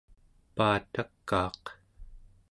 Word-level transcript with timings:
paatakaaq 0.55 1.63